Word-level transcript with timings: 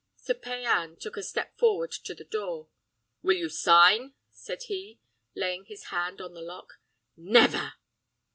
Sir 0.15 0.33
Payan 0.33 0.97
took 0.97 1.15
a 1.15 1.21
step 1.21 1.59
forward 1.59 1.91
to 1.91 2.15
the 2.15 2.23
door. 2.23 2.69
"Will 3.21 3.37
you 3.37 3.49
sign?" 3.49 4.15
said 4.31 4.63
he, 4.63 4.99
laying 5.35 5.65
his 5.65 5.89
hand 5.93 6.19
on 6.21 6.33
the 6.33 6.41
lock. 6.41 6.79
"Never!" 7.15 7.73